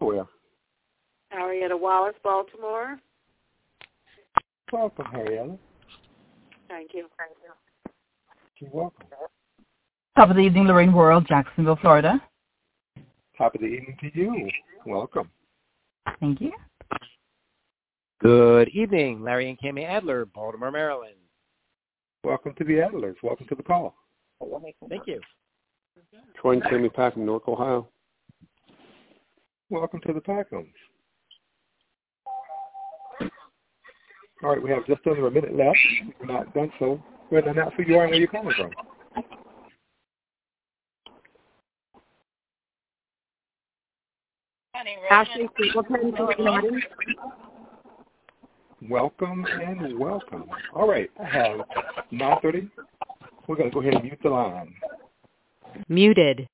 [0.00, 0.26] Oh, Where?
[1.32, 2.98] Arietta Wallace, Baltimore.
[4.72, 5.58] Welcome, Arietta.
[6.68, 7.06] Thank you.
[7.18, 7.52] Thank you.
[8.58, 9.06] You're welcome.
[10.16, 12.20] Top of the evening, Lorraine World, Jacksonville, Florida.
[13.36, 14.50] Top of the evening to you.
[14.86, 15.30] Welcome.
[16.20, 16.52] Thank you.
[18.20, 21.16] Good evening, Larry and Cami Adler, Baltimore, Maryland.
[22.24, 23.16] Welcome to the Adlers.
[23.22, 23.94] Welcome to the call.
[24.88, 25.20] Thank you.
[26.40, 27.88] Troy and Cami Pack from Newark, Ohio.
[29.70, 30.72] Welcome to the Packhams.
[34.42, 35.78] All right, we have just under a minute left.
[36.20, 37.00] We're not done, so
[37.30, 38.70] go ahead and announce who you are and where you're calling from.
[45.10, 46.12] Ashley Stapleton,
[48.90, 50.44] Welcome and welcome.
[50.74, 51.60] All right, uh, I have
[52.12, 52.68] 9.30.
[53.46, 54.74] We're going to go ahead and mute the line.
[55.88, 56.46] Muted.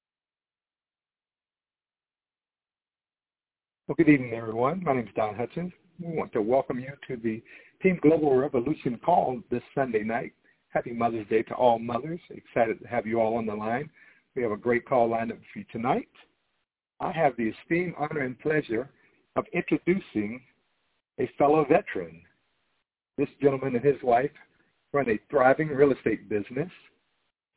[3.86, 4.82] Well, good evening, everyone.
[4.84, 5.72] My name is Don Hutchins.
[6.00, 7.42] We want to welcome you to the
[7.82, 10.32] Team Global Revolution call this Sunday night.
[10.70, 12.20] Happy Mother's Day to all mothers.
[12.30, 13.88] Excited to have you all on the line.
[14.36, 16.08] We have a great call lined up for you tonight.
[17.00, 18.90] I have the esteemed honor and pleasure
[19.36, 20.40] of introducing
[21.18, 22.20] a fellow veteran.
[23.16, 24.30] This gentleman and his wife
[24.92, 26.70] run a thriving real estate business.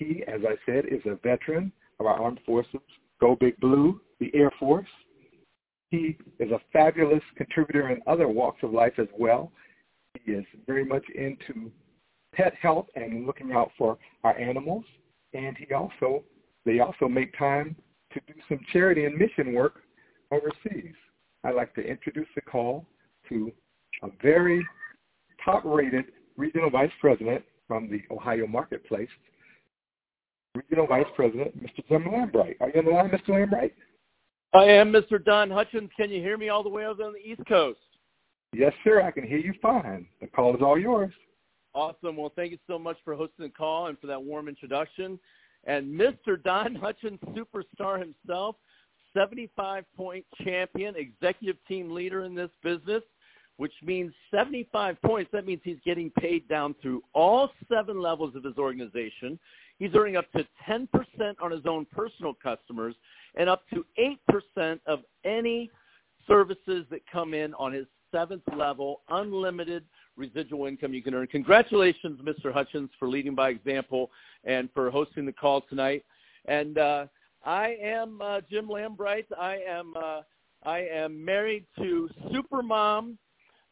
[0.01, 2.81] He, as I said, is a veteran of our armed forces,
[3.19, 4.89] Go Big Blue, the Air Force.
[5.91, 9.51] He is a fabulous contributor in other walks of life as well.
[10.15, 11.69] He is very much into
[12.33, 14.85] pet health and looking out for our animals.
[15.35, 16.23] And he also,
[16.65, 17.75] they also make time
[18.13, 19.83] to do some charity and mission work
[20.31, 20.95] overseas.
[21.43, 22.87] I'd like to introduce the call
[23.29, 23.51] to
[24.01, 24.65] a very
[25.45, 26.05] top-rated
[26.37, 29.09] regional vice president from the Ohio marketplace,
[30.55, 31.87] regional vice president, Mr.
[31.87, 32.55] Jim Lambright.
[32.59, 33.29] Are you on the line, Mr.
[33.29, 33.71] Lambright?
[34.53, 35.23] I am Mr.
[35.23, 35.89] Don Hutchins.
[35.95, 37.79] Can you hear me all the way over on the East Coast?
[38.53, 39.01] Yes, sir.
[39.01, 40.05] I can hear you fine.
[40.19, 41.13] The call is all yours.
[41.73, 42.17] Awesome.
[42.17, 45.17] Well, thank you so much for hosting the call and for that warm introduction.
[45.63, 46.41] And Mr.
[46.43, 48.57] Don Hutchins, superstar himself,
[49.15, 53.03] 75-point champion, executive team leader in this business,
[53.55, 55.29] which means 75 points.
[55.31, 59.39] That means he's getting paid down through all seven levels of his organization.
[59.81, 60.87] He's earning up to 10%
[61.41, 62.93] on his own personal customers
[63.33, 63.83] and up to
[64.59, 65.71] 8% of any
[66.27, 69.83] services that come in on his seventh level, unlimited
[70.15, 71.25] residual income you can earn.
[71.25, 72.53] Congratulations, Mr.
[72.53, 74.11] Hutchins, for leading by example
[74.43, 76.05] and for hosting the call tonight.
[76.45, 77.07] And uh,
[77.43, 79.25] I am uh, Jim Lambright.
[79.35, 80.21] I am uh,
[80.63, 83.17] I am married to Supermom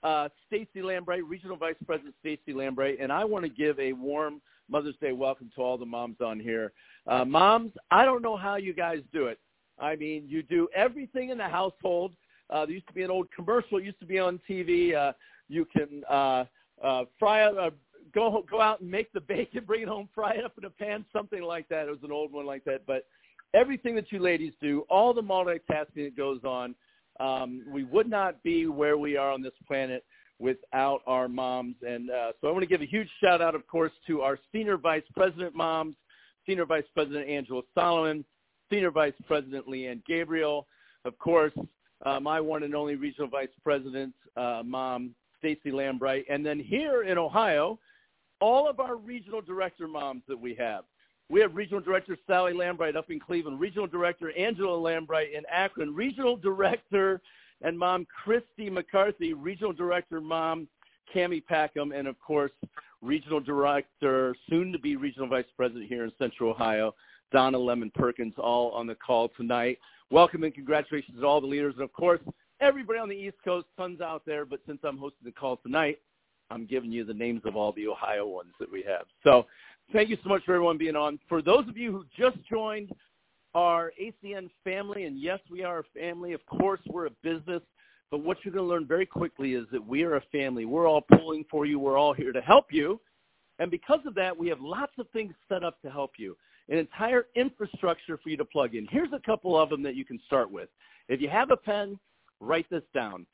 [0.04, 4.42] uh, Stacy Lambright, Regional Vice President Stacy Lambright, and I want to give a warm
[4.70, 6.72] Mother's Day welcome to all the moms on here.
[7.08, 9.40] Uh, moms, I don't know how you guys do it.
[9.80, 12.12] I mean, you do everything in the household.
[12.50, 13.78] Uh, there used to be an old commercial.
[13.78, 14.96] It used to be on TV.
[14.96, 15.14] Uh,
[15.48, 16.46] you can uh,
[16.84, 17.70] uh, fry uh,
[18.14, 20.70] go go out and make the bacon, bring it home, fry it up in a
[20.70, 21.88] pan, something like that.
[21.88, 22.86] It was an old one like that.
[22.86, 23.06] But
[23.54, 26.76] everything that you ladies do, all the multitasking that goes on,
[27.19, 30.03] um, we would not be where we are on this planet
[30.40, 31.75] without our moms.
[31.85, 34.40] And uh, so I want to give a huge shout out, of course, to our
[34.52, 35.96] Senior Vice President moms,
[36.47, 38.24] Senior Vice President Angela Solomon,
[38.69, 40.68] Senior Vice President Leanne Gabriel,
[41.06, 41.53] of course,
[42.06, 47.03] uh, my one and only Regional Vice President uh, mom, Stacy Lambright, and then here
[47.03, 47.80] in Ohio,
[48.40, 50.86] all of our regional director moms that we have.
[51.32, 55.94] We have Regional Director Sally Lambright up in Cleveland, Regional Director Angela Lambright in Akron,
[55.94, 57.22] Regional Director
[57.62, 60.68] and Mom Christy McCarthy, Regional Director Mom
[61.14, 62.52] Cami Packham, and of course,
[63.04, 66.96] Regional Director, soon to be Regional Vice President here in Central Ohio,
[67.32, 69.78] Donna Lemon Perkins, all on the call tonight.
[70.10, 72.22] Welcome and congratulations to all the leaders, and of course,
[72.60, 74.46] everybody on the East Coast, tons out there.
[74.46, 76.00] But since I'm hosting the call tonight,
[76.50, 79.06] I'm giving you the names of all the Ohio ones that we have.
[79.24, 79.46] So
[79.94, 81.20] thank you so much for everyone being on.
[81.28, 82.92] For those of you who just joined
[83.56, 86.34] our ACN family, and yes, we are a family.
[86.34, 87.62] Of course, we're a business.
[88.12, 90.66] But what you're going to learn very quickly is that we are a family.
[90.66, 91.80] We're all pulling for you.
[91.80, 93.00] We're all here to help you.
[93.60, 96.36] And because of that, we have lots of things set up to help you,
[96.69, 98.88] an entire infrastructure for you to plug in.
[98.90, 100.69] Here's a couple of them that you can start with.
[101.08, 102.00] If you have a pen,
[102.40, 103.25] write this down.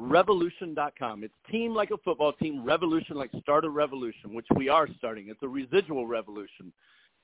[0.00, 1.24] TeamRevolution.com.
[1.24, 5.28] It's team like a football team, revolution like start a revolution, which we are starting.
[5.28, 6.72] It's a residual revolution.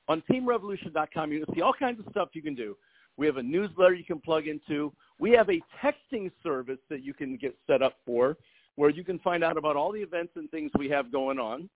[0.08, 2.76] On TeamRevolution.com, you can see all kinds of stuff you can do.
[3.16, 4.92] We have a newsletter you can plug into.
[5.18, 8.36] We have a texting service that you can get set up for
[8.76, 11.68] where you can find out about all the events and things we have going on.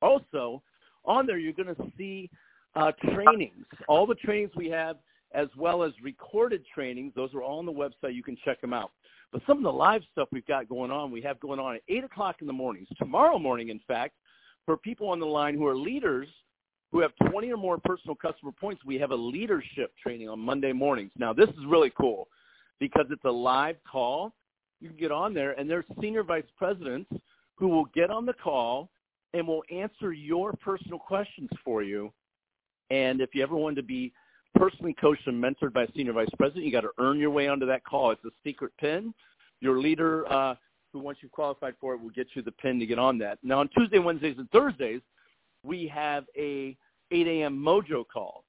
[0.00, 0.62] Also,
[1.04, 2.30] on there you're going to see
[2.76, 4.96] uh, trainings, all the trainings we have,
[5.32, 7.12] as well as recorded trainings.
[7.14, 8.14] Those are all on the website.
[8.14, 8.90] You can check them out.
[9.32, 11.82] But some of the live stuff we've got going on, we have going on at
[11.88, 12.88] 8 o'clock in the mornings.
[12.98, 14.14] Tomorrow morning, in fact,
[14.66, 16.28] for people on the line who are leaders
[16.92, 20.72] who have 20 or more personal customer points, we have a leadership training on Monday
[20.72, 21.12] mornings.
[21.16, 22.26] Now, this is really cool
[22.80, 24.32] because it's a live call.
[24.80, 27.08] You can get on there, and there's senior vice presidents
[27.54, 28.90] who will get on the call
[29.34, 32.12] and will answer your personal questions for you.
[32.90, 34.12] And if you ever wanted to be
[34.54, 37.48] personally coached and mentored by a senior vice president, you got to earn your way
[37.48, 38.10] onto that call.
[38.10, 39.14] It's a secret pin.
[39.60, 40.54] Your leader, uh,
[40.92, 43.38] who once you've qualified for it, will get you the pin to get on that.
[43.42, 45.00] Now on Tuesday, Wednesdays, and Thursdays,
[45.62, 46.76] we have a
[47.10, 47.58] 8 a.m.
[47.58, 48.44] mojo call.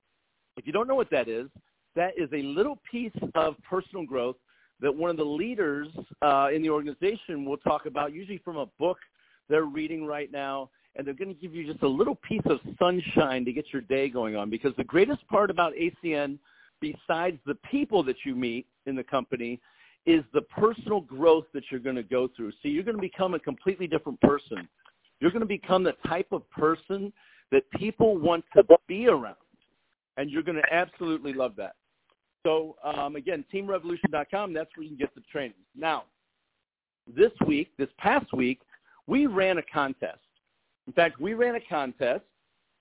[0.58, 1.48] If you don't know what that is,
[1.96, 4.38] that is a little piece of personal growth
[4.80, 5.88] that one of the leaders
[6.22, 8.98] uh, in the organization will talk about, usually from a book
[9.50, 12.60] they're reading right now, and they're going to give you just a little piece of
[12.78, 14.50] sunshine to get your day going on.
[14.50, 16.38] Because the greatest part about ACN,
[16.82, 19.60] besides the people that you meet in the company,
[20.06, 22.52] is the personal growth that you're going to go through.
[22.52, 24.68] So you're going to become a completely different person.
[25.20, 27.14] You're going to become the type of person
[27.52, 29.36] that people want to be around,
[30.18, 31.76] and you're going to absolutely love that.
[32.44, 35.54] So um, again, teamrevolution.com, that's where you can get the training.
[35.76, 36.06] Now,
[37.08, 38.62] this week, this past week,
[39.06, 40.20] we ran a contest.
[40.92, 42.26] In fact, we ran a contest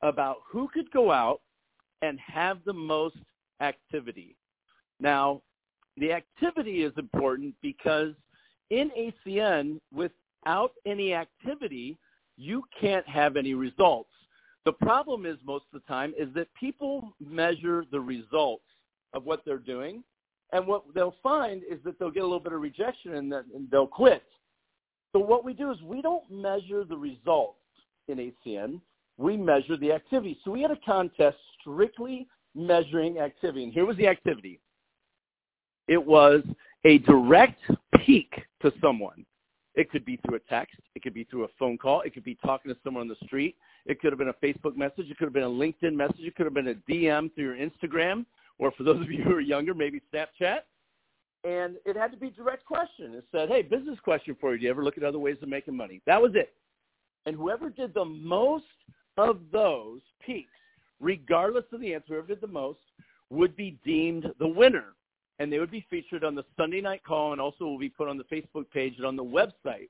[0.02, 1.42] about who could go out
[2.02, 3.18] and have the most
[3.60, 4.34] activity.
[4.98, 5.42] Now,
[5.96, 8.14] the activity is important because
[8.70, 11.98] in ACN, without any activity,
[12.36, 14.10] you can't have any results.
[14.64, 18.64] The problem is most of the time is that people measure the results
[19.14, 20.02] of what they're doing,
[20.52, 23.70] and what they'll find is that they'll get a little bit of rejection and, and
[23.70, 24.24] they'll quit.
[25.12, 27.59] So what we do is we don't measure the results
[28.10, 28.80] in ACN.
[29.18, 30.38] We measure the activity.
[30.44, 33.64] So we had a contest strictly measuring activity.
[33.64, 34.60] And here was the activity.
[35.88, 36.42] It was
[36.84, 37.60] a direct
[37.98, 39.26] peek to someone.
[39.74, 40.76] It could be through a text.
[40.94, 42.00] It could be through a phone call.
[42.02, 43.56] It could be talking to someone on the street.
[43.86, 45.10] It could have been a Facebook message.
[45.10, 46.20] It could have been a LinkedIn message.
[46.20, 48.26] It could have been a DM through your Instagram
[48.60, 50.60] or for those of you who are younger, maybe Snapchat.
[51.44, 53.14] And it had to be direct question.
[53.14, 54.58] It said, hey, business question for you.
[54.58, 56.02] Do you ever look at other ways of making money?
[56.06, 56.52] That was it.
[57.26, 58.64] And whoever did the most
[59.16, 60.50] of those peaks,
[61.00, 62.78] regardless of the answer, whoever did the most,
[63.30, 64.94] would be deemed the winner.
[65.38, 68.08] And they would be featured on the Sunday night call and also will be put
[68.08, 69.88] on the Facebook page and on the website.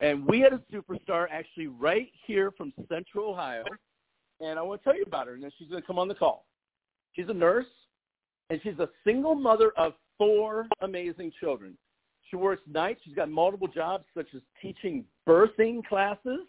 [0.00, 3.64] And we had a superstar actually right here from Central Ohio.
[4.40, 6.08] And I want to tell you about her, and then she's going to come on
[6.08, 6.46] the call.
[7.12, 7.66] She's a nurse
[8.50, 11.76] and she's a single mother of four amazing children.
[12.28, 13.00] She works nights.
[13.04, 16.40] She's got multiple jobs, such as teaching birthing classes,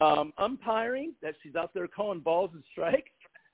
[0.00, 3.10] um, umpiring, that she's out there calling balls and strikes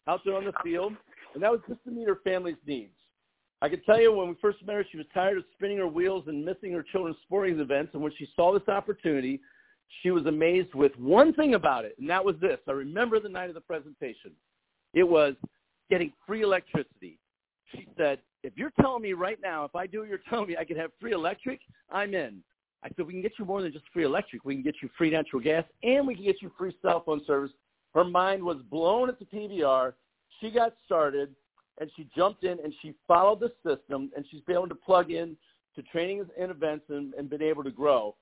[0.08, 0.93] out there on the field.
[1.34, 2.93] And that was just to meet her family's needs.
[3.62, 5.88] I can tell you when we first met her, she was tired of spinning her
[5.88, 7.90] wheels and missing her children's sporting events.
[7.94, 9.40] And when she saw this opportunity,
[10.02, 12.58] she was amazed with one thing about it, and that was this.
[12.69, 14.32] I remember the night of the presentation.
[14.94, 15.34] It was
[15.90, 17.19] getting free electricity
[17.75, 20.56] she said, if you're telling me right now, if I do what you're telling me
[20.56, 21.60] I can have free electric,
[21.90, 22.42] I'm in.
[22.87, 24.44] I said, we can get you more than just free electric.
[24.44, 27.21] We can get you free natural gas, and we can get you free cell phone
[27.27, 27.50] service.
[27.94, 29.93] Her mind was blown at the PBR.
[30.41, 31.35] She got started,
[31.81, 35.11] and she jumped in, and she followed the system, and she's been able to plug
[35.11, 35.37] in
[35.75, 38.14] to trainings and events and, and been able to grow.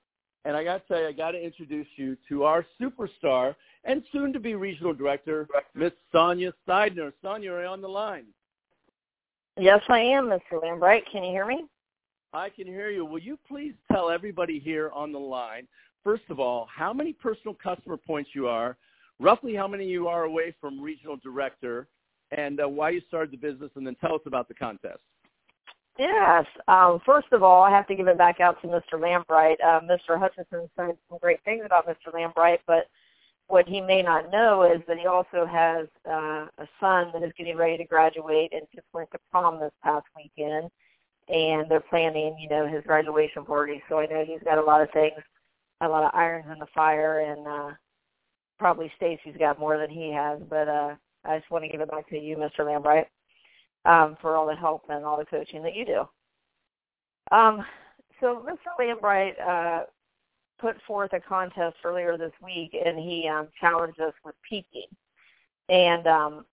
[0.45, 3.53] And I got to tell you, I got to introduce you to our superstar
[3.83, 7.13] and soon-to-be regional director, Miss Sonia Seidner.
[7.21, 8.25] Sonia, are you on the line?
[9.59, 10.61] Yes, I am, Mr.
[10.63, 11.01] Lambright.
[11.11, 11.65] Can you hear me?
[12.35, 13.05] I can hear you.
[13.05, 15.67] Will you please tell everybody here on the line,
[16.03, 18.75] first of all, how many personal customer points you are,
[19.19, 21.87] roughly how many you are away from regional director,
[22.31, 24.99] and uh, why you started the business, and then tell us about the contest.
[25.97, 26.45] Yes.
[26.67, 28.95] Um, first of all, I have to give it back out to Mr.
[28.95, 29.55] Lambright.
[29.63, 30.19] Uh, Mr.
[30.19, 32.13] Hutchinson said some great things about Mr.
[32.13, 32.89] Lambright, but
[33.47, 37.31] what he may not know is that he also has uh, a son that is
[37.37, 40.69] getting ready to graduate and just went to prom this past weekend,
[41.27, 43.81] and they're planning, you know, his graduation party.
[43.89, 45.19] So I know he's got a lot of things,
[45.81, 47.71] a lot of irons in the fire, and uh,
[48.59, 50.39] probably Stacy's got more than he has.
[50.49, 52.59] But uh, I just want to give it back to you, Mr.
[52.59, 53.05] Lambright,
[53.85, 56.01] um, for all the help and all the coaching that you do.
[57.35, 57.65] Um,
[58.19, 58.79] so Mr.
[58.79, 59.85] Lambright, uh,
[60.59, 64.87] put forth a contest earlier this week, and he um, challenged us with peaking.
[65.69, 66.45] And um,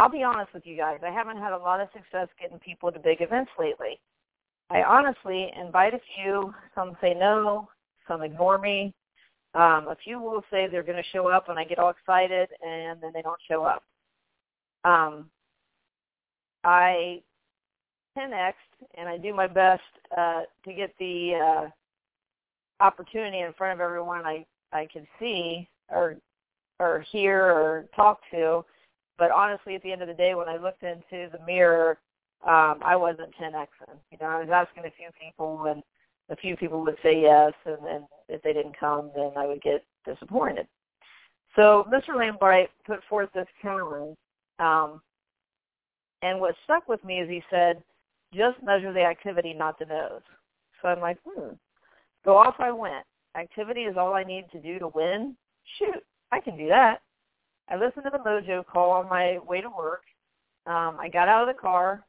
[0.00, 2.90] I'll be honest with you guys, I haven't had a lot of success getting people
[2.90, 4.00] to big events lately.
[4.70, 6.54] I honestly invite a few.
[6.74, 7.68] Some say no,
[8.08, 8.94] some ignore me.
[9.54, 12.48] Um, a few will say they're going to show up, and I get all excited,
[12.66, 13.82] and then they don't show up.
[14.84, 15.28] Um,
[16.64, 17.20] I
[18.16, 18.54] 10x
[18.94, 19.82] and I do my best
[20.16, 26.16] uh, to get the uh, opportunity in front of everyone I I can see or
[26.78, 28.64] or hear or talk to.
[29.20, 31.98] But honestly, at the end of the day, when I looked into the mirror,
[32.42, 33.98] um, I wasn't 10xing.
[34.10, 35.82] You know, I was asking a few people, and
[36.30, 39.60] a few people would say yes, and then if they didn't come, then I would
[39.60, 40.66] get disappointed.
[41.54, 42.16] So Mr.
[42.16, 44.16] Lambright put forth this challenge,
[44.58, 45.02] um,
[46.22, 47.82] and what stuck with me is he said,
[48.32, 50.22] just measure the activity, not the no's.
[50.80, 51.52] So I'm like, hmm.
[52.24, 53.04] Go off I went.
[53.36, 55.36] Activity is all I need to do to win.
[55.78, 57.02] Shoot, I can do that.
[57.70, 60.02] I listened to the Mojo call on my way to work.
[60.66, 62.04] Um, I got out of the car.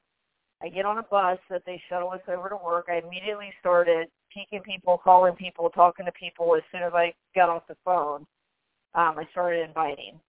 [0.61, 2.87] I get on a bus that they shuttle us over to work.
[2.89, 7.49] I immediately started peeking people, calling people, talking to people as soon as I got
[7.49, 8.25] off the phone.
[8.93, 10.19] Um, I started inviting.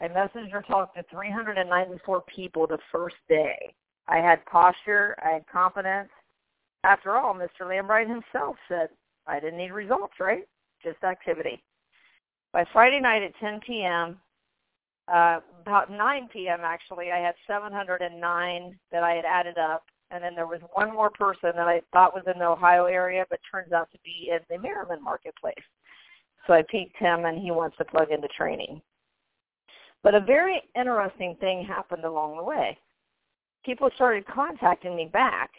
[0.00, 3.74] I messaged or talked to 394 people the first day.
[4.08, 5.16] I had posture.
[5.24, 6.10] I had confidence.
[6.84, 7.62] After all, Mr.
[7.62, 8.88] Lambright himself said
[9.26, 10.46] I didn't need results, right?
[10.82, 11.62] Just activity.
[12.52, 14.18] By Friday night at 10 p.m.,
[15.12, 16.60] uh, about 9 p.m.
[16.62, 21.10] actually, I had 709 that I had added up, and then there was one more
[21.10, 24.38] person that I thought was in the Ohio area, but turns out to be in
[24.50, 25.54] the Merriman marketplace.
[26.46, 28.80] So I peaked him, and he wants to plug into training.
[30.02, 32.78] But a very interesting thing happened along the way.
[33.64, 35.50] People started contacting me back.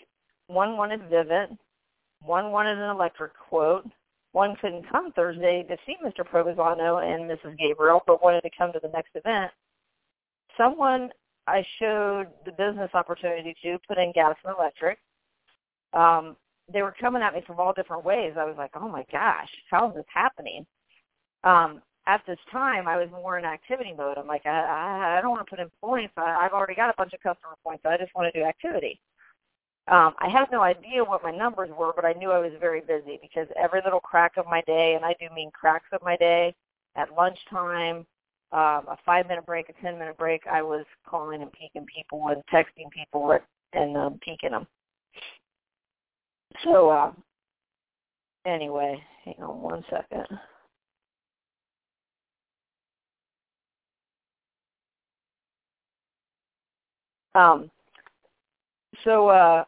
[0.47, 1.57] One wanted Vivint,
[2.21, 3.85] one wanted an electric quote,
[4.31, 6.27] one couldn't come Thursday to see Mr.
[6.27, 7.57] Provenzano and Mrs.
[7.57, 9.51] Gabriel, but wanted to come to the next event.
[10.57, 11.10] Someone
[11.48, 15.00] I showed the business opportunity to put in gas and electric.
[15.93, 16.36] Um,
[16.72, 18.34] they were coming at me from all different ways.
[18.38, 20.65] I was like, oh my gosh, how is this happening?
[21.43, 24.17] Um, at this time, I was more in activity mode.
[24.17, 26.13] I'm like, I, I, I don't want to put in points.
[26.17, 27.84] I, I've already got a bunch of customer points.
[27.86, 29.00] I just want to do activity.
[29.89, 32.82] Um, I had no idea what my numbers were, but I knew I was very
[32.82, 36.17] busy because every little crack of my day, and I do mean cracks of my
[36.17, 36.53] day,
[36.98, 38.06] at lunchtime,
[38.51, 42.89] um, a five-minute break, a ten-minute break, I was calling and peeking people and texting
[42.91, 43.38] people
[43.74, 44.67] and um, peeking them.
[46.63, 47.12] So uh,
[48.46, 50.25] anyway, hang on one second.
[57.36, 57.70] Um,
[59.03, 59.63] so uh,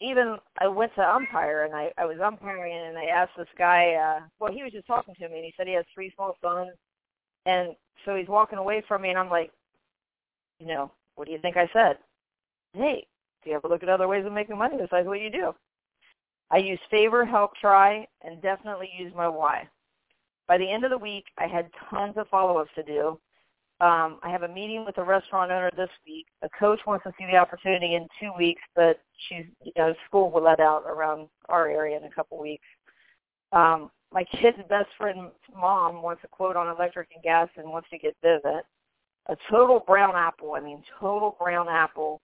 [0.00, 3.94] even I went to umpire and I, I was umpiring and I asked this guy,
[3.94, 6.36] uh, well, he was just talking to me and he said he has three small
[6.42, 6.70] sons.
[7.46, 7.74] And
[8.04, 9.50] so he's walking away from me and I'm like,
[10.58, 11.98] you know, what do you think I said?
[12.72, 13.06] Hey,
[13.42, 15.54] do you ever look at other ways of making money besides what you do?
[16.50, 19.68] I use favor, help, try, and definitely use my why.
[20.46, 23.18] By the end of the week, I had tons of follow-ups to do.
[23.84, 26.24] Um, I have a meeting with a restaurant owner this week.
[26.40, 28.98] A coach wants to see the opportunity in two weeks, but
[29.28, 32.64] she's you know school will let out around our area in a couple weeks.
[33.52, 37.90] Um, my kid's best friend's mom wants a quote on electric and gas and wants
[37.90, 38.62] to get Vivint.
[39.26, 42.22] A total brown apple, I mean total brown apple,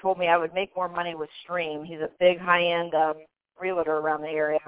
[0.00, 1.84] told me I would make more money with Stream.
[1.84, 3.16] He's a big high-end um,
[3.60, 4.60] realtor around the area,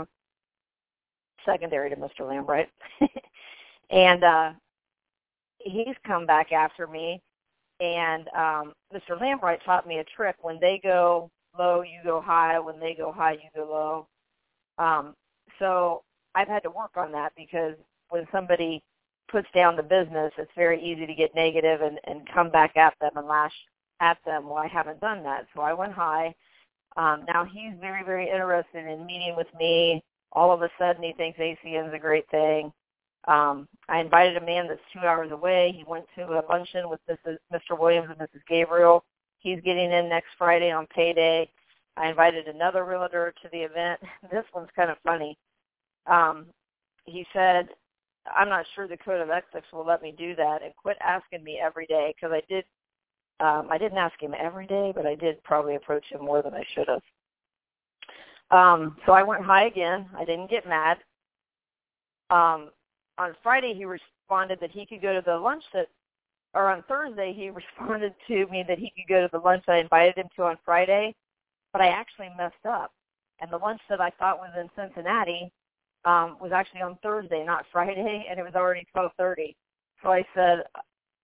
[1.47, 2.21] secondary to Mr.
[2.21, 2.67] Lambright.
[3.91, 4.53] and uh,
[5.65, 7.21] he's come back after me.
[7.81, 9.21] And um, Mr.
[9.21, 10.37] Lambright taught me a trick.
[10.43, 12.59] When they go low, you go high.
[12.59, 14.07] When they go high, you go
[14.79, 14.85] low.
[14.85, 15.15] Um,
[15.59, 16.03] so
[16.35, 17.75] I've had to work on that because
[18.11, 18.83] when somebody
[19.31, 22.95] puts down the business, it's very easy to get negative and, and come back at
[23.01, 23.55] them and lash
[24.01, 24.47] at them.
[24.47, 25.47] Well, I haven't done that.
[25.55, 26.35] So I went high.
[26.97, 30.03] Um, now he's very, very interested in meeting with me.
[30.33, 32.73] All of a sudden he thinks ACN is a great thing.
[33.27, 35.73] Um, I invited a man that's two hours away.
[35.77, 37.79] He went to a luncheon with Mrs., Mr.
[37.79, 38.43] Williams and Mrs.
[38.49, 39.05] Gabriel.
[39.39, 41.51] He's getting in next Friday on payday.
[41.97, 44.01] I invited another realtor to the event.
[44.31, 45.39] This one's kind of funny.
[46.07, 46.47] Um,
[47.05, 47.69] he said,
[48.35, 51.45] I'm not sure the code of ethics will let me do that and quit asking
[51.45, 52.65] me every day because I did
[53.41, 56.55] um, I didn't ask him every day, but I did probably approach him more than
[56.55, 57.03] I should have.
[58.51, 60.07] Um, so I went high again.
[60.17, 60.99] I didn't get mad.
[62.31, 62.71] Um,
[63.19, 65.89] on Friday he responded that he could go to the lunch that
[66.55, 69.79] or on Thursday he responded to me that he could go to the lunch I
[69.79, 71.15] invited him to on Friday,
[71.73, 72.93] but I actually messed up.
[73.41, 75.53] And the lunch that I thought was in Cincinnati
[76.05, 79.55] um, was actually on Thursday, not Friday, and it was already 12:30.
[80.03, 80.65] So I said,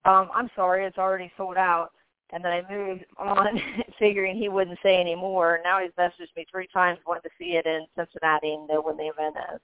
[0.05, 1.91] um, "I'm sorry, it's already sold out."
[2.33, 3.61] And then I moved on,
[3.99, 5.59] figuring he wouldn't say anymore.
[5.63, 8.97] Now he's messaged me three times, wanting to see it in Cincinnati and know when
[8.97, 9.59] the event is.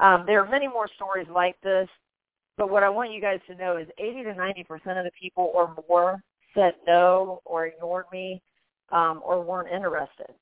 [0.00, 1.88] Um, there are many more stories like this,
[2.56, 5.10] but what I want you guys to know is 80 to 90 percent of the
[5.20, 6.22] people or more
[6.54, 8.42] said no or ignored me
[8.92, 10.34] um, or weren't interested.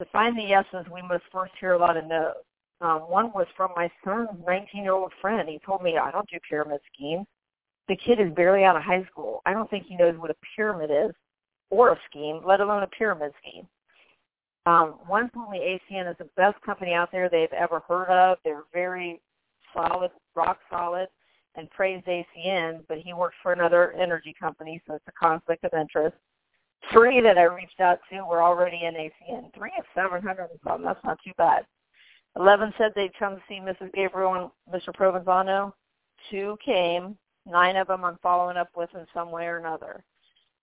[0.00, 2.34] To find the yeses, we must first hear a lot of no's.
[2.80, 5.48] Um, one was from my son's 19-year-old friend.
[5.48, 7.26] He told me, I don't do pyramid schemes.
[7.88, 9.40] The kid is barely out of high school.
[9.46, 11.14] I don't think he knows what a pyramid is
[11.70, 13.66] or a scheme, let alone a pyramid scheme.
[14.66, 18.38] Um, one me ACN is the best company out there they've ever heard of.
[18.44, 19.20] They're very
[19.72, 21.06] solid, rock solid,
[21.54, 25.72] and praised ACN, but he works for another energy company, so it's a conflict of
[25.72, 26.16] interest.
[26.92, 29.54] Three that I reached out to were already in ACN.
[29.54, 30.84] Three of 700 and something.
[30.84, 31.64] That's not too bad.
[32.36, 33.92] Eleven said they'd come to see Mrs.
[33.94, 34.94] Gabriel and Mr.
[34.94, 35.72] Provenzano.
[36.30, 37.16] Two came.
[37.46, 40.04] Nine of them I'm following up with in some way or another.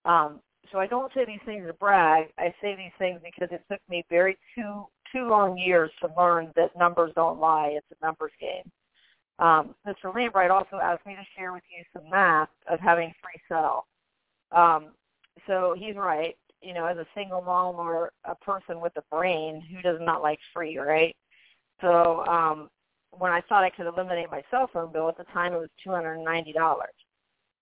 [0.05, 0.41] Um,
[0.71, 2.27] so I don't say these things to brag.
[2.37, 6.51] I say these things because it took me very two two long years to learn
[6.55, 7.73] that numbers don't lie.
[7.75, 8.71] It's a numbers game.
[9.39, 10.13] Um, Mr.
[10.13, 13.85] Lambright also asked me to share with you some math of having free cell.
[14.51, 14.89] Um,
[15.47, 16.35] so he's right.
[16.61, 20.21] You know, as a single mom or a person with a brain, who does not
[20.21, 21.15] like free, right?
[21.81, 22.69] So um,
[23.11, 25.69] when I thought I could eliminate my cell phone bill at the time, it was
[25.83, 26.93] two hundred and ninety dollars.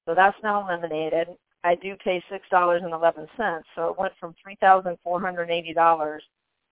[0.05, 1.29] So that's now eliminated.
[1.63, 5.19] I do pay six dollars and eleven cents, so it went from three thousand four
[5.21, 6.23] hundred eighty dollars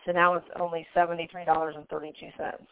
[0.06, 2.64] to now it's only seventy three dollars and thirty two cents.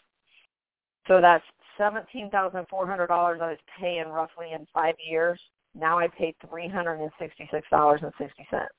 [1.08, 1.44] So that's
[1.78, 5.40] seventeen thousand four hundred dollars I was paying roughly in five years.
[5.76, 8.74] Now I pay three hundred and sixty six dollars and sixty cents.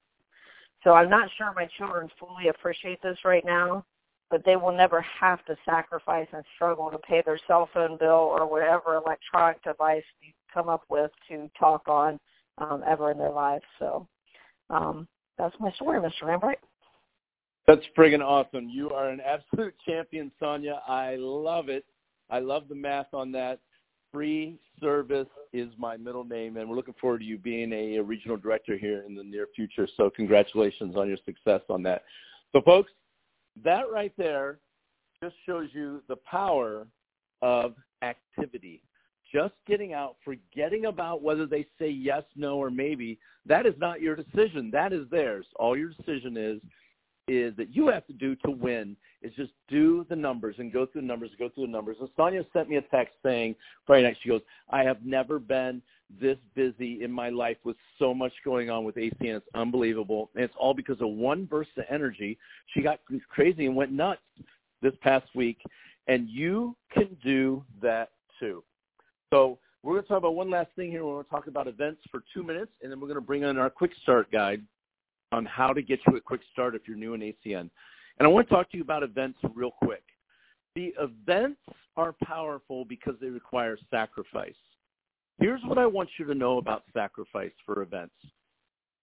[0.84, 3.84] So I'm not sure my children fully appreciate this right now,
[4.30, 8.32] but they will never have to sacrifice and struggle to pay their cell phone bill
[8.36, 12.18] or whatever electronic device you come up with to talk on
[12.60, 13.64] um, ever in their lives.
[13.78, 14.06] So
[14.70, 16.24] um, that's my story, Mr.
[16.24, 16.56] Lambright.
[17.66, 18.68] That's friggin' awesome.
[18.68, 20.80] You are an absolute champion, Sonia.
[20.88, 21.84] I love it.
[22.30, 23.60] I love the math on that.
[24.10, 28.02] Free service is my middle name, and we're looking forward to you being a, a
[28.02, 29.86] regional director here in the near future.
[29.98, 32.04] So congratulations on your success on that.
[32.52, 32.90] So, folks,
[33.64, 34.60] that right there
[35.22, 36.86] just shows you the power
[37.42, 38.82] of activity
[39.32, 44.00] just getting out, forgetting about whether they say yes, no, or maybe, that is not
[44.00, 44.70] your decision.
[44.72, 45.46] That is theirs.
[45.56, 46.60] All your decision is
[47.28, 50.86] is that you have to do to win is just do the numbers and go
[50.86, 51.98] through the numbers, go through the numbers.
[52.00, 53.54] And Sonia sent me a text saying
[53.86, 55.82] Friday night, she goes, I have never been
[56.20, 59.36] this busy in my life with so much going on with ACN.
[59.36, 60.30] It's unbelievable.
[60.34, 62.38] And it's all because of one burst of energy.
[62.72, 64.22] She got crazy and went nuts
[64.80, 65.60] this past week.
[66.06, 68.10] And you can do that
[68.40, 68.64] too.
[69.30, 71.04] So we're going to talk about one last thing here.
[71.04, 73.42] We're going to talk about events for two minutes, and then we're going to bring
[73.42, 74.62] in our quick start guide
[75.32, 77.70] on how to get you a quick start if you're new in ACN.
[78.18, 80.02] And I want to talk to you about events real quick.
[80.74, 81.60] The events
[81.96, 84.54] are powerful because they require sacrifice.
[85.38, 88.14] Here's what I want you to know about sacrifice for events.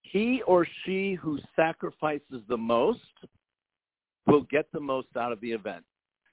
[0.02, 3.00] He or she who sacrifices the most
[4.26, 5.84] will get the most out of the event.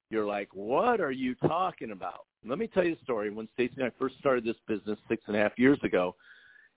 [0.10, 2.26] You're like, what are you talking about?
[2.46, 3.30] Let me tell you a story.
[3.30, 6.16] When Stacy and I first started this business six and a half years ago,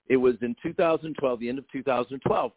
[0.07, 2.51] it was in 2012, the end of 2012.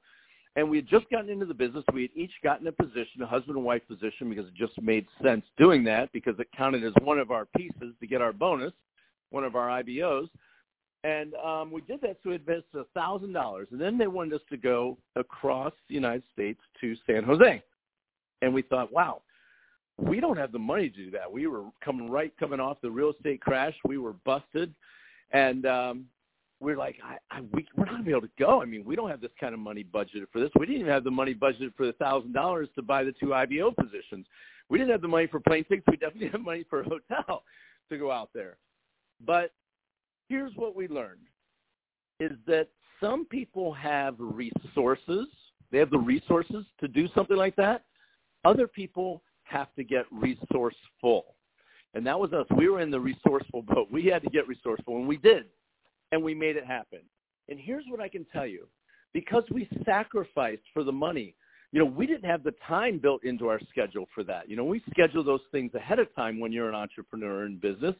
[0.56, 1.84] And we had just gotten into the business.
[1.92, 5.06] We had each gotten a position, a husband and wife position, because it just made
[5.22, 8.72] sense doing that because it counted as one of our pieces to get our bonus,
[9.30, 10.28] one of our IBOs.
[11.04, 14.34] And um, we did that, so we invested a thousand dollars, and then they wanted
[14.34, 17.62] us to go across the United States to San Jose.
[18.42, 19.22] And we thought, wow,
[20.00, 21.30] we don't have the money to do that.
[21.30, 23.74] We were coming right coming off the real estate crash.
[23.84, 24.74] We were busted,
[25.32, 26.06] and um,
[26.60, 28.62] we're like, I, I, we, we're not gonna be able to go.
[28.62, 30.50] I mean, we don't have this kind of money budgeted for this.
[30.58, 33.34] We didn't even have the money budgeted for the thousand dollars to buy the two
[33.34, 34.26] IBO positions.
[34.68, 35.86] We didn't have the money for plane tickets.
[35.90, 37.42] We definitely have money for a hotel
[37.90, 38.56] to go out there.
[39.24, 39.52] But
[40.28, 41.26] here's what we learned:
[42.20, 42.68] is that
[43.00, 45.26] some people have resources.
[45.70, 47.84] They have the resources to do something like that.
[48.44, 51.34] Other people have to get resourceful.
[51.94, 52.46] And that was us.
[52.56, 53.88] We were in the resourceful boat.
[53.90, 55.46] We had to get resourceful, and we did.
[56.12, 57.00] And we made it happen.
[57.48, 58.66] And here's what I can tell you.
[59.12, 61.34] Because we sacrificed for the money,
[61.72, 64.48] you know, we didn't have the time built into our schedule for that.
[64.48, 67.94] You know, we schedule those things ahead of time when you're an entrepreneur in business,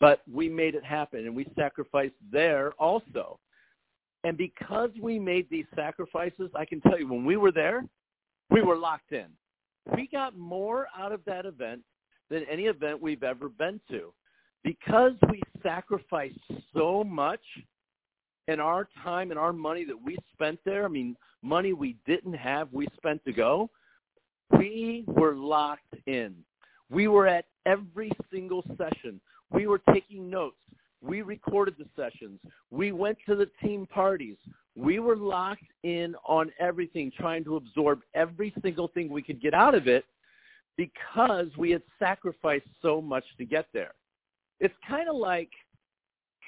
[0.00, 3.38] but we made it happen and we sacrificed there also.
[4.24, 7.84] And because we made these sacrifices, I can tell you when we were there,
[8.50, 9.26] we were locked in
[9.94, 11.82] we got more out of that event
[12.30, 14.12] than any event we've ever been to
[14.64, 16.38] because we sacrificed
[16.74, 17.40] so much
[18.48, 22.34] in our time and our money that we spent there, I mean, money we didn't
[22.34, 23.70] have, we spent to go,
[24.58, 26.34] we were locked in.
[26.90, 29.20] We were at every single session.
[29.52, 30.56] We were taking notes.
[31.00, 32.40] We recorded the sessions.
[32.70, 34.36] We went to the team parties.
[34.80, 39.52] We were locked in on everything, trying to absorb every single thing we could get
[39.52, 40.06] out of it
[40.78, 43.92] because we had sacrificed so much to get there.
[44.58, 45.50] It's kind of like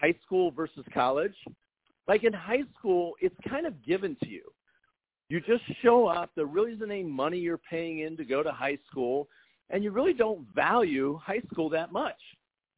[0.01, 1.35] high school versus college.
[2.09, 4.51] Like in high school, it's kind of given to you.
[5.29, 6.31] You just show up.
[6.35, 9.29] There really isn't any money you're paying in to go to high school,
[9.69, 12.17] and you really don't value high school that much.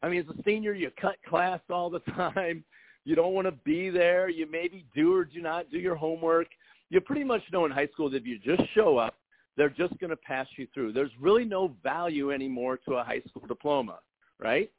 [0.02, 2.64] I mean, as a senior, you cut class all the time.
[3.04, 4.28] You don't want to be there.
[4.28, 6.48] You maybe do or do not do your homework.
[6.90, 9.16] You pretty much know in high school that if you just show up,
[9.56, 10.92] they're just going to pass you through.
[10.92, 13.98] There's really no value anymore to a high school diploma,
[14.40, 14.70] right?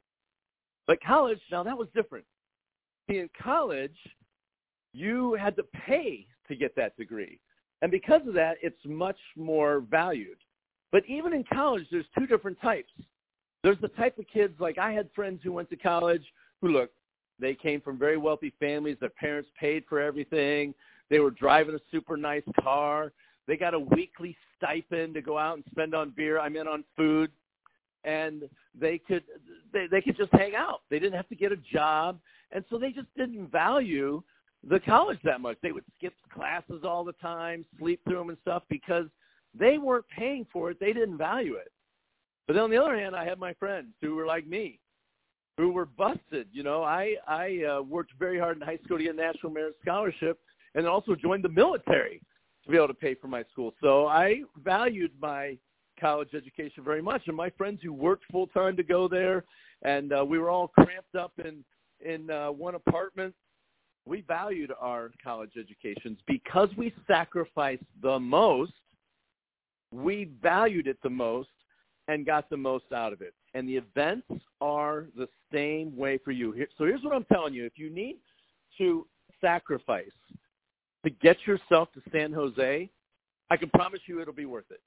[0.86, 2.24] But college, now that was different.
[3.08, 3.96] In college,
[4.92, 7.40] you had to pay to get that degree.
[7.82, 10.38] And because of that, it's much more valued.
[10.92, 12.92] But even in college, there's two different types.
[13.62, 16.24] There's the type of kids, like I had friends who went to college
[16.60, 16.90] who, look,
[17.38, 18.96] they came from very wealthy families.
[19.00, 20.74] Their parents paid for everything.
[21.10, 23.12] They were driving a super nice car.
[23.46, 26.40] They got a weekly stipend to go out and spend on beer.
[26.40, 27.30] I mean on food,
[28.04, 29.22] and they could
[29.72, 30.80] they they could just hang out.
[30.90, 32.18] They didn't have to get a job,
[32.52, 34.22] and so they just didn't value
[34.68, 35.58] the college that much.
[35.62, 39.06] They would skip classes all the time, sleep through them and stuff because
[39.58, 40.80] they weren't paying for it.
[40.80, 41.70] They didn't value it.
[42.46, 44.78] But then on the other hand, I had my friends who were like me,
[45.56, 46.48] who were busted.
[46.52, 49.52] You know, I I uh, worked very hard in high school to get a National
[49.52, 50.38] Merit Scholarship,
[50.74, 52.20] and also joined the military
[52.64, 53.72] to be able to pay for my school.
[53.80, 55.56] So I valued my
[55.98, 59.44] college education very much, and my friends who worked full time to go there,
[59.82, 61.64] and uh, we were all cramped up in
[62.04, 63.34] in uh, one apartment.
[64.04, 68.72] We valued our college educations because we sacrificed the most.
[69.92, 71.48] We valued it the most
[72.08, 73.34] and got the most out of it.
[73.54, 74.28] And the events
[74.60, 76.54] are the same way for you.
[76.78, 78.18] So here's what I'm telling you: if you need
[78.78, 79.06] to
[79.40, 80.10] sacrifice
[81.04, 82.90] to get yourself to San Jose,
[83.50, 84.80] I can promise you it'll be worth it.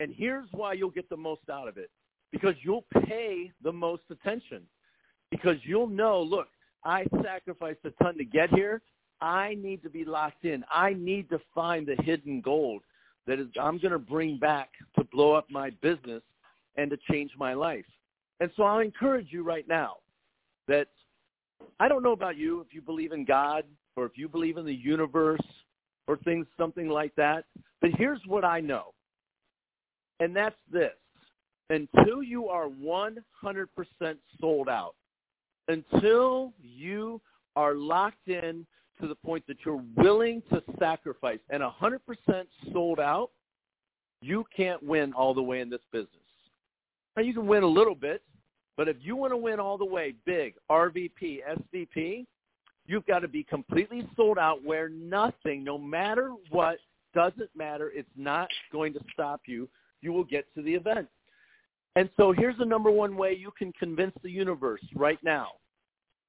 [0.00, 1.90] And here's why you'll get the most out of it.
[2.32, 4.62] Because you'll pay the most attention.
[5.30, 6.48] Because you'll know, look,
[6.84, 8.82] I sacrificed a ton to get here.
[9.20, 10.64] I need to be locked in.
[10.72, 12.82] I need to find the hidden gold
[13.26, 16.22] that is I'm going to bring back to blow up my business
[16.76, 17.84] and to change my life.
[18.40, 19.96] And so I'll encourage you right now
[20.68, 20.88] that
[21.80, 23.64] I don't know about you if you believe in God
[23.96, 25.40] or if you believe in the universe
[26.06, 27.44] or things something like that,
[27.80, 28.94] but here's what I know.
[30.20, 30.92] And that's this.
[31.70, 33.66] Until you are 100%
[34.40, 34.94] sold out,
[35.68, 37.20] until you
[37.56, 38.66] are locked in
[39.00, 41.98] to the point that you're willing to sacrifice and 100%
[42.72, 43.30] sold out,
[44.20, 46.21] you can't win all the way in this business.
[47.16, 48.22] Now you can win a little bit,
[48.76, 51.40] but if you want to win all the way, big, RVP,
[51.74, 52.26] SVP,
[52.86, 56.78] you've got to be completely sold out where nothing, no matter what,
[57.14, 57.92] doesn't matter.
[57.94, 59.68] It's not going to stop you.
[60.00, 61.08] You will get to the event.
[61.94, 65.48] And so here's the number one way you can convince the universe right now.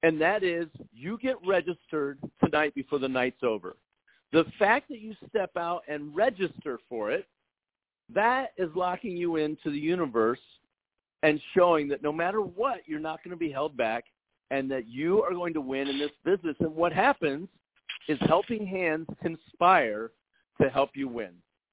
[0.03, 3.77] And that is you get registered tonight before the night's over.
[4.33, 7.25] The fact that you step out and register for it,
[8.13, 10.39] that is locking you into the universe
[11.23, 14.05] and showing that no matter what, you're not going to be held back
[14.51, 16.55] and that you are going to win in this business.
[16.59, 17.47] And what happens
[18.07, 20.11] is helping hands conspire
[20.61, 21.31] to help you win.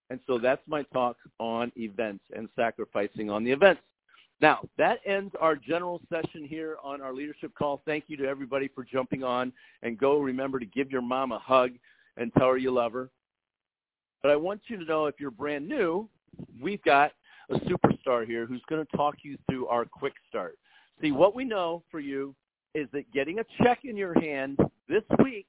[0.08, 3.82] And so that's my talk on events and sacrificing on the events.
[4.40, 7.82] Now, that ends our general session here on our leadership call.
[7.84, 9.52] Thank you to everybody for jumping on.
[9.82, 11.72] And go remember to give your mom a hug
[12.16, 13.10] and tell her you love her.
[14.22, 16.08] But I want you to know if you're brand new,
[16.60, 17.12] we've got
[17.50, 20.58] a superstar here who's going to talk you through our quick start.
[21.00, 22.34] See, what we know for you
[22.74, 24.58] is that getting a check in your hand
[24.88, 25.46] this week,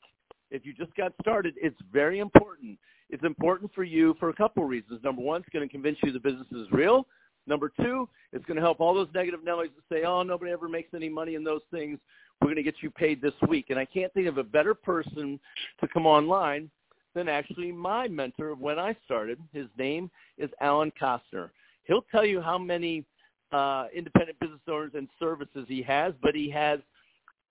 [0.49, 2.77] if you just got started, it's very important.
[3.09, 5.01] It's important for you for a couple reasons.
[5.03, 7.05] Number one, it's going to convince you the business is real.
[7.47, 10.69] Number two, it's going to help all those negative Nellies that say, oh, nobody ever
[10.69, 11.99] makes any money in those things.
[12.39, 13.67] We're going to get you paid this week.
[13.69, 15.39] And I can't think of a better person
[15.79, 16.69] to come online
[17.13, 19.39] than actually my mentor when I started.
[19.53, 21.49] His name is Alan Costner.
[21.91, 23.04] He'll tell you how many
[23.51, 26.80] uh, independent business owners and services he has, but he has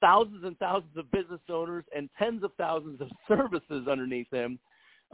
[0.01, 4.59] thousands and thousands of business owners and tens of thousands of services underneath him.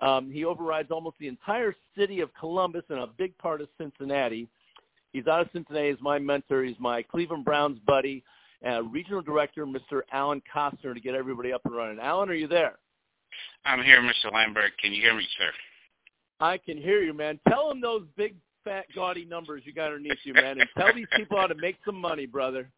[0.01, 4.47] Um, he overrides almost the entire city of Columbus and a big part of Cincinnati.
[5.12, 5.91] He's out of Cincinnati.
[5.91, 6.62] He's my mentor.
[6.62, 8.23] He's my Cleveland Browns buddy,
[8.65, 10.03] uh, regional director, Mr.
[10.12, 11.99] Alan Costner, to get everybody up and running.
[11.99, 12.79] Alan, are you there?
[13.65, 14.33] I'm here, Mr.
[14.33, 14.71] Lambert.
[14.81, 15.51] Can you hear me, sir?
[16.39, 17.41] I can hear you, man.
[17.49, 21.07] Tell him those big fat, gaudy numbers you got underneath you, man, and tell these
[21.16, 22.68] people how to make some money, brother.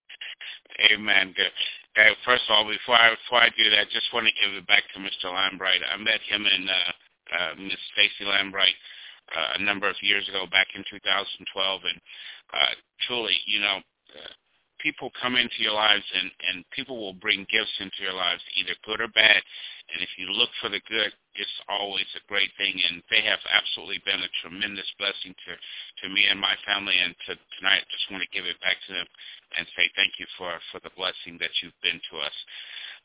[0.92, 1.32] Amen.
[1.34, 1.50] Good.
[1.96, 4.66] Okay, first of all, before I before I do that, just want to give it
[4.68, 5.32] back to Mr.
[5.32, 5.80] Lambright.
[5.82, 6.92] I met him and uh,
[7.34, 8.76] uh, Miss Stacy Lambright
[9.34, 12.00] uh, a number of years ago, back in 2012, and
[12.54, 12.74] uh,
[13.06, 13.80] truly, you know,
[14.14, 14.32] uh,
[14.78, 18.74] people come into your lives and, and people will bring gifts into your lives, either
[18.86, 19.42] good or bad.
[19.92, 22.76] And if you look for the good, it's always a great thing.
[22.76, 26.96] And they have absolutely been a tremendous blessing to, to me and my family.
[26.98, 29.08] And to, tonight, I just want to give it back to them
[29.56, 32.36] and say thank you for, for the blessing that you've been to us.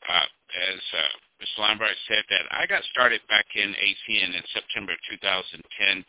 [0.04, 0.28] Uh,
[0.68, 1.64] as uh, Mr.
[1.64, 6.04] Lombard said, that I got started back in ACN in September 2010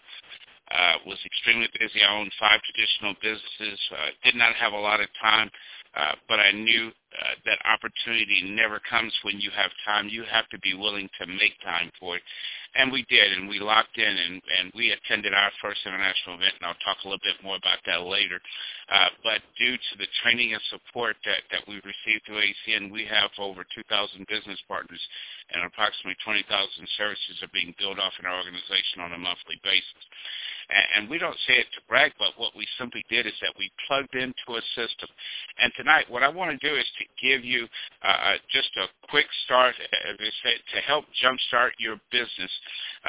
[0.72, 2.02] uh, was extremely busy.
[2.02, 3.80] I owned five traditional businesses.
[3.92, 5.50] Uh, did not have a lot of time,
[5.96, 10.10] uh, but I knew uh, that opportunity never comes when you have time.
[10.10, 12.24] You have to be willing to make time for it.
[12.76, 16.60] And we did, and we locked in, and, and we attended our first international event,
[16.60, 18.36] and I'll talk a little bit more about that later.
[18.92, 23.08] Uh, but due to the training and support that, that we received through ACN, we
[23.08, 25.00] have over 2,000 business partners,
[25.56, 26.44] and approximately 20,000
[27.00, 30.04] services are being built off in our organization on a monthly basis.
[30.70, 33.56] And, and we don't say it to brag, but what we simply did is that
[33.58, 35.10] we plugged into a system.
[35.62, 37.68] And tonight, what I want to do is to give you
[38.04, 42.52] uh, just a quick start, as I said, to help jumpstart your business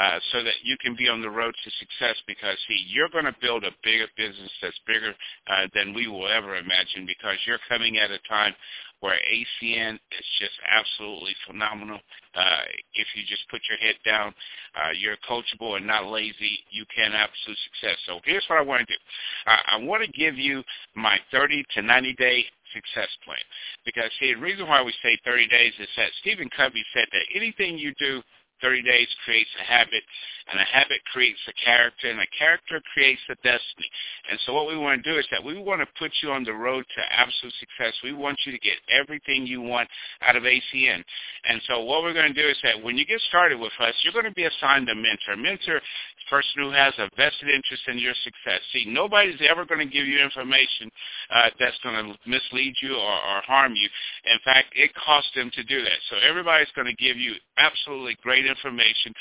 [0.00, 3.24] uh, so that you can be on the road to success because, see, you're going
[3.24, 5.14] to build a bigger business that's bigger
[5.48, 8.54] uh, than we will ever imagine because you're coming at a time
[9.00, 12.00] where ACN is just absolutely phenomenal.
[12.34, 12.62] Uh,
[12.94, 14.34] if you just put your head down,
[14.74, 17.98] uh, you're coachable and not lazy, you can have absolute success.
[18.06, 18.98] So here's what I want to do.
[19.46, 20.62] Uh, I want to give you
[20.94, 22.44] my 30 to 90 day
[22.76, 23.40] success plan.
[23.88, 27.32] Because see, the reason why we say 30 days is that Stephen Covey said that
[27.34, 28.20] anything you do
[28.62, 30.02] 30 days creates a habit,
[30.50, 33.90] and a habit creates a character, and a character creates a destiny.
[34.30, 36.44] And so what we want to do is that we want to put you on
[36.44, 37.92] the road to absolute success.
[38.02, 39.88] We want you to get everything you want
[40.22, 41.04] out of ACN.
[41.48, 43.94] And so what we're going to do is that when you get started with us,
[44.02, 45.32] you're going to be assigned a mentor.
[45.32, 45.80] A mentor
[46.28, 48.60] person who has a vested interest in your success.
[48.72, 50.90] See, nobody's ever going to give you information
[51.34, 53.88] uh, that's going to mislead you or, or harm you.
[54.24, 56.00] In fact, it costs them to do that.
[56.10, 59.12] So everybody's going to give you absolutely great information.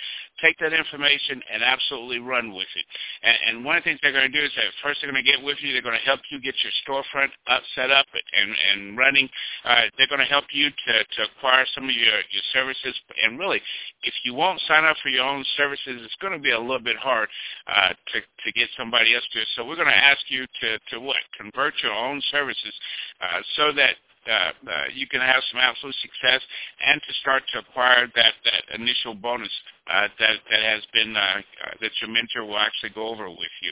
[0.41, 2.85] Take that information and absolutely run with it.
[3.23, 5.23] And, and one of the things they're going to do is that first they're going
[5.23, 5.73] to get with you.
[5.73, 9.29] They're going to help you get your storefront up, set up, and, and running.
[9.63, 12.95] Uh, they're going to help you to, to acquire some of your, your services.
[13.23, 13.61] And really,
[14.03, 16.79] if you won't sign up for your own services, it's going to be a little
[16.79, 17.29] bit hard
[17.67, 19.41] uh, to, to get somebody else to.
[19.55, 21.17] So we're going to ask you to, to what?
[21.37, 22.73] Convert your own services
[23.21, 23.95] uh, so that
[24.27, 26.41] uh, uh, you can have some absolute success
[26.85, 29.51] and to start to acquire that, that initial bonus
[29.87, 33.55] uh, that, that has been, uh, uh, that your mentor will actually go over with
[33.61, 33.71] you.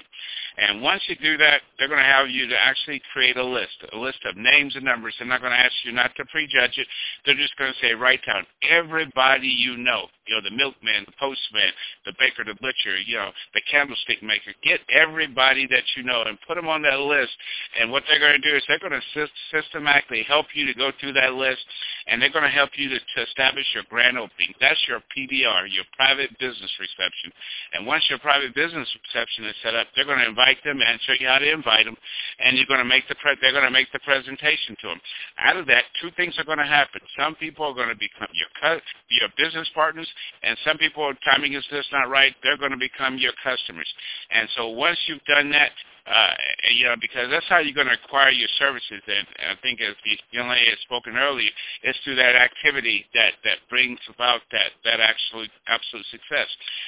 [0.57, 3.77] And once you do that, they're going to have you to actually create a list,
[3.91, 5.15] a list of names and numbers.
[5.17, 6.87] They're not going to ask you not to prejudge it.
[7.25, 11.15] They're just going to say, write down everybody you know, you know, the milkman, the
[11.19, 11.71] postman,
[12.05, 14.51] the baker, the butcher, you know, the candlestick maker.
[14.63, 17.31] Get everybody that you know and put them on that list.
[17.79, 20.91] And what they're going to do is they're going to systematically help you to go
[20.99, 21.61] through that list,
[22.07, 24.53] and they're going to help you to, to establish your grand opening.
[24.59, 27.31] That's your PBR, your private business reception.
[27.73, 30.99] And once your private business reception is set up, they're going to invite them and
[31.03, 31.97] show you how to invite them,
[32.39, 35.01] and you're going to make the pre- they're going to make the presentation to them.
[35.39, 37.01] Out of that, two things are going to happen.
[37.17, 40.07] Some people are going to become your cu- your business partners,
[40.43, 43.87] and some people, timing is just not right, they're going to become your customers.
[44.31, 45.71] And so once you've done that,
[46.03, 46.35] uh,
[46.75, 48.99] you know, because that's how you're going to acquire your services.
[49.07, 51.49] And, and I think as the young lady had spoken earlier,
[51.83, 56.47] it's through that activity that, that brings about that, that absolute, absolute success.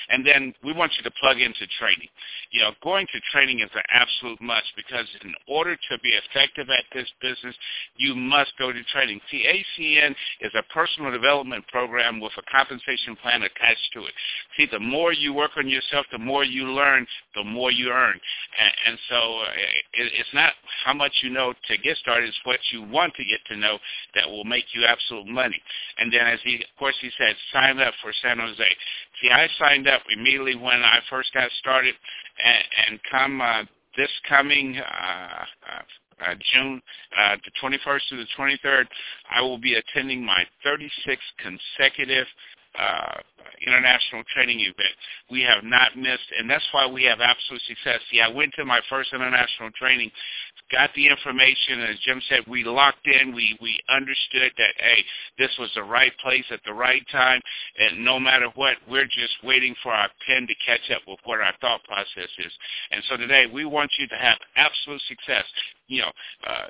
[0.09, 2.11] And then we want you to plug into training.
[2.51, 6.67] You know, going to training is an absolute must because in order to be effective
[6.67, 7.55] at this business,
[7.95, 9.21] you must go to training.
[9.31, 14.13] See, ACN is a personal development program with a compensation plan attached to it.
[14.57, 18.19] See, the more you work on yourself, the more you learn, the more you earn.
[18.59, 19.51] And, and so uh,
[19.93, 20.53] it, it's not
[20.85, 23.77] how much you know to get started; it's what you want to get to know
[24.15, 25.61] that will make you absolute money.
[25.97, 28.63] And then, as he, of course, he said, sign up for San Jose.
[29.21, 31.95] See, I signed up immediately when I first got started,
[32.43, 33.63] and, and come uh,
[33.97, 34.77] this coming.
[34.77, 35.81] Uh, uh,
[36.25, 36.81] uh, June
[37.19, 38.85] uh, the 21st to the 23rd,
[39.29, 42.25] I will be attending my 36th consecutive
[42.79, 43.21] uh,
[43.65, 44.95] international training event.
[45.29, 47.99] We have not missed, and that's why we have absolute success.
[48.11, 50.11] See, I went to my first international training,
[50.71, 53.33] got the information, and as Jim said, we locked in.
[53.33, 55.03] We we understood that hey,
[55.37, 57.41] this was the right place at the right time,
[57.77, 61.41] and no matter what, we're just waiting for our pen to catch up with what
[61.41, 62.53] our thought process is.
[62.91, 65.45] And so today, we want you to have absolute success.
[65.87, 66.11] You know.
[66.45, 66.67] Uh,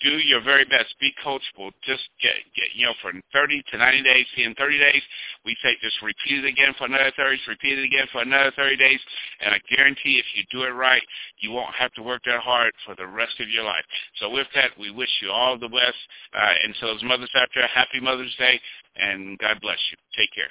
[0.00, 0.94] do your very best.
[1.00, 1.72] Be coachable.
[1.82, 4.26] Just get, get, you know, from 30 to 90 days.
[4.36, 5.02] In 30 days,
[5.44, 8.76] we say just repeat it again for another 30, repeat it again for another 30
[8.76, 9.00] days,
[9.40, 11.02] and I guarantee if you do it right,
[11.40, 13.84] you won't have to work that hard for the rest of your life.
[14.16, 15.98] So with that, we wish you all the best.
[16.34, 18.60] Uh, and so those mothers out there, happy Mother's Day,
[18.96, 19.96] and God bless you.
[20.16, 20.50] Take care.